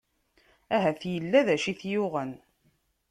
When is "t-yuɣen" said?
1.79-2.31